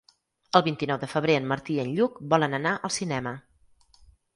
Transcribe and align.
El 0.59 0.63
vint-i-nou 0.67 0.99
de 1.03 1.11
febrer 1.11 1.37
en 1.41 1.47
Martí 1.53 1.77
i 1.77 1.85
en 1.85 1.95
Lluc 2.01 2.19
volen 2.35 2.61
anar 2.63 2.77
al 2.89 2.99
cinema. 3.01 3.41